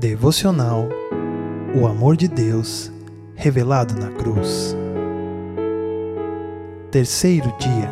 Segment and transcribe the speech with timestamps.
[0.00, 0.88] Devocional
[1.78, 2.90] O amor de Deus
[3.34, 4.74] revelado na cruz.
[6.90, 7.90] Terceiro dia.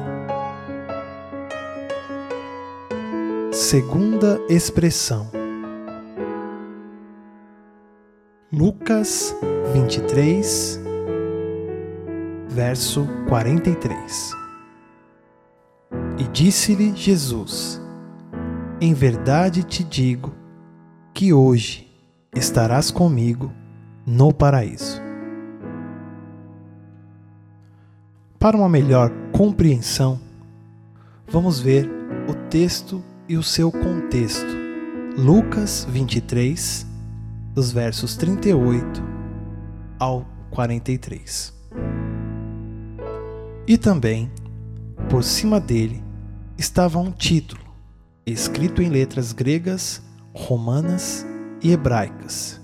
[3.52, 5.30] Segunda expressão.
[8.50, 9.36] Lucas
[9.74, 10.80] 23,
[12.48, 14.32] verso 43.
[16.16, 17.78] E disse-lhe Jesus:
[18.80, 20.32] Em verdade te digo
[21.12, 21.87] que hoje
[22.34, 23.52] estarás comigo
[24.06, 25.00] no paraíso.
[28.38, 30.20] Para uma melhor compreensão,
[31.30, 31.90] vamos ver
[32.28, 34.56] o texto e o seu contexto.
[35.16, 36.86] Lucas 23,
[37.52, 39.02] dos versos 38
[39.98, 41.52] ao 43.
[43.66, 44.30] E também,
[45.10, 46.02] por cima dele,
[46.56, 47.60] estava um título,
[48.24, 50.00] escrito em letras gregas,
[50.32, 51.26] romanas
[51.62, 52.60] e hebraicas.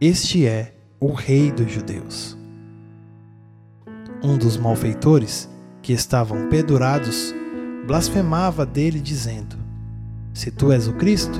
[0.00, 2.36] Este é o Rei dos Judeus.
[4.22, 5.48] Um dos malfeitores,
[5.82, 7.34] que estavam pendurados,
[7.86, 9.56] blasfemava dele, dizendo:
[10.32, 11.38] Se tu és o Cristo,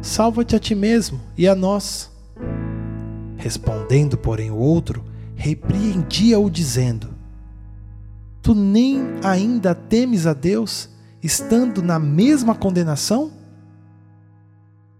[0.00, 2.10] salva-te a ti mesmo e a nós.
[3.36, 5.04] Respondendo, porém, o outro,
[5.34, 7.08] repreendia-o, dizendo:
[8.42, 10.88] Tu nem ainda temes a Deus,
[11.22, 13.32] estando na mesma condenação?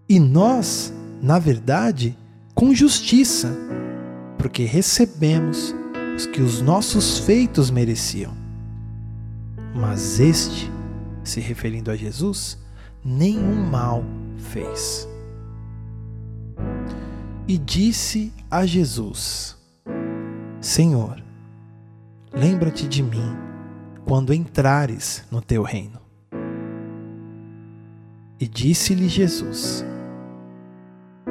[0.09, 2.17] E nós na verdade,
[2.55, 3.55] com justiça,
[4.37, 5.75] porque recebemos
[6.15, 8.33] os que os nossos feitos mereciam.
[9.75, 10.69] Mas este,
[11.23, 12.57] se referindo a Jesus,
[13.03, 14.03] nenhum mal
[14.37, 15.07] fez.
[17.47, 19.55] E disse a Jesus:
[20.59, 21.21] Senhor,
[22.33, 23.35] lembra-te de mim
[24.05, 25.99] quando entrares no teu reino.
[28.39, 29.85] E disse-lhe Jesus: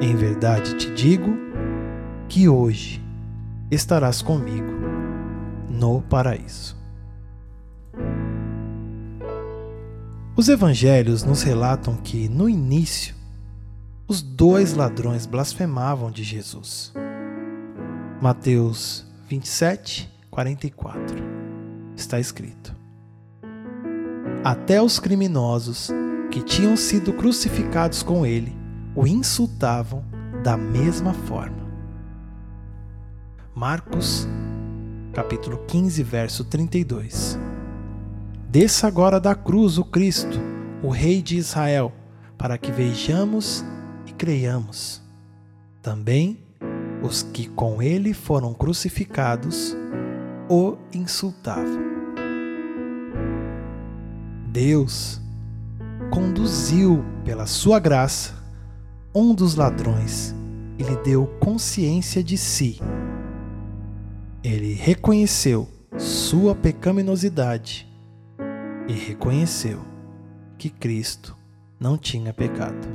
[0.00, 1.36] em verdade te digo
[2.28, 3.04] que hoje
[3.70, 4.72] estarás comigo
[5.68, 6.76] no paraíso.
[10.34, 13.14] Os evangelhos nos relatam que, no início,
[14.08, 16.94] os dois ladrões blasfemavam de Jesus.
[18.22, 21.16] Mateus 27, 44.
[21.94, 22.74] Está escrito:
[24.42, 25.90] Até os criminosos
[26.30, 28.59] que tinham sido crucificados com ele
[29.00, 30.04] o insultavam
[30.44, 31.56] da mesma forma.
[33.54, 34.28] Marcos,
[35.14, 37.38] capítulo 15, verso 32.
[38.50, 40.38] Desça agora da cruz o Cristo,
[40.82, 41.94] o Rei de Israel,
[42.36, 43.64] para que vejamos
[44.04, 45.00] e creiamos.
[45.80, 46.38] Também
[47.02, 49.74] os que com ele foram crucificados
[50.46, 51.88] o insultavam.
[54.48, 55.22] Deus
[56.10, 58.39] conduziu pela sua graça
[59.14, 60.34] um dos ladrões
[60.78, 62.80] e lhe deu consciência de si.
[64.42, 67.88] Ele reconheceu sua pecaminosidade
[68.88, 69.80] e reconheceu
[70.56, 71.36] que Cristo
[71.78, 72.88] não tinha pecado.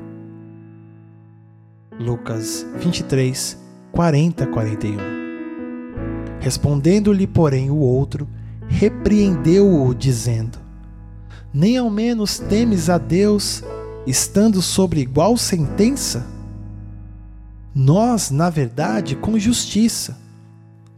[2.00, 3.58] Lucas 23,
[3.92, 4.98] 40 41
[6.40, 8.28] Respondendo-lhe, porém, o outro,
[8.68, 10.60] repreendeu-o, dizendo:
[11.54, 13.64] Nem ao menos temes a Deus
[14.06, 16.26] estando sobre igual sentença?
[17.74, 20.18] Nós, na verdade, com justiça,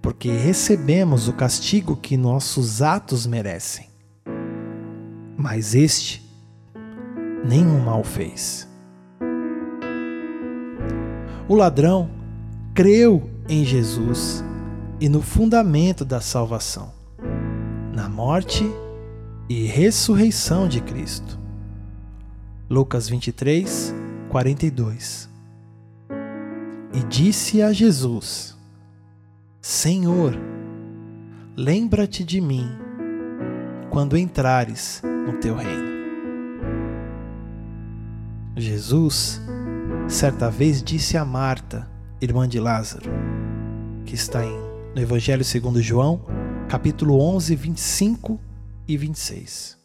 [0.02, 3.88] porque recebemos o castigo que nossos atos merecem.
[5.36, 6.24] Mas este
[7.46, 8.68] nenhum mal fez.
[11.48, 12.10] O ladrão
[12.74, 14.44] creu em Jesus
[15.00, 16.92] e no fundamento da salvação,
[17.94, 18.64] na morte
[19.50, 21.40] e ressurreição de Cristo.
[22.70, 23.96] Lucas 23,
[24.28, 25.30] 42.
[26.94, 28.58] E disse a Jesus:
[29.62, 30.38] Senhor,
[31.56, 32.68] lembra-te de mim
[33.90, 35.88] quando entrares no teu reino.
[38.58, 39.42] Jesus,
[40.10, 41.90] certa vez, disse a Marta,
[42.20, 43.10] irmã de Lázaro,
[44.06, 44.60] que está em,
[44.94, 46.26] no Evangelho segundo João,
[46.68, 48.38] capítulo 11, 25
[48.86, 49.78] e 26.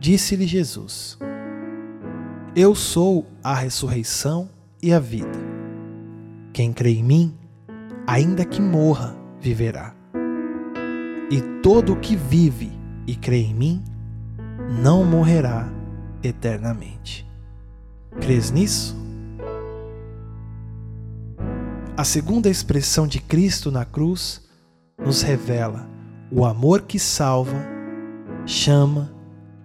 [0.00, 1.18] Disse-lhe Jesus:
[2.54, 4.48] eu sou a ressurreição
[4.82, 5.38] e a vida.
[6.52, 7.34] Quem crê em mim,
[8.06, 9.94] ainda que morra, viverá.
[11.30, 12.70] E todo o que vive
[13.06, 13.82] e crê em mim,
[14.82, 15.72] não morrerá
[16.22, 17.26] eternamente.
[18.20, 18.94] Crês nisso?
[21.96, 24.46] A segunda expressão de Cristo na cruz
[24.98, 25.88] nos revela
[26.30, 27.64] o amor que salva,
[28.44, 29.10] chama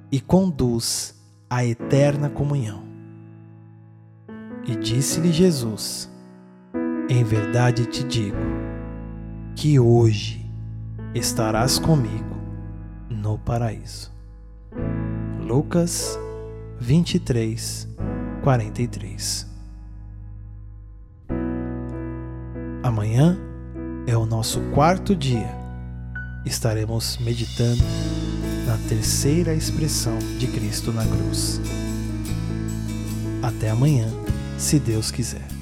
[0.10, 1.17] e conduz
[1.50, 2.84] a eterna comunhão.
[4.66, 6.10] E disse-lhe Jesus:
[7.10, 8.38] Em verdade te digo,
[9.56, 10.46] que hoje
[11.16, 12.38] estarás comigo
[13.10, 14.12] no paraíso.
[15.42, 16.20] Lucas
[16.80, 17.88] 23,
[18.44, 19.48] 43
[22.84, 23.38] Amanhã
[24.08, 25.50] é o nosso quarto dia.
[26.46, 27.84] Estaremos meditando
[28.68, 31.62] na terceira expressão de Cristo na cruz.
[33.42, 34.12] Até amanhã,
[34.58, 35.57] se Deus quiser.